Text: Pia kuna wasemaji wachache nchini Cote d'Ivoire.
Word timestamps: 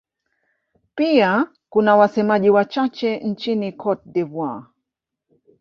Pia 0.95 1.47
kuna 1.69 1.95
wasemaji 1.95 2.49
wachache 2.49 3.17
nchini 3.19 3.71
Cote 3.73 4.01
d'Ivoire. 4.05 4.63